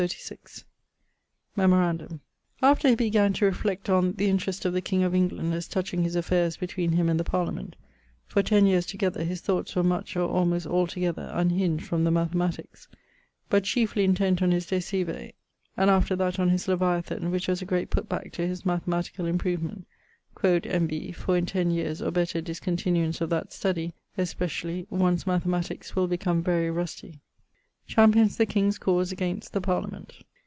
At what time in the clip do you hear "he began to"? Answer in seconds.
2.89-3.45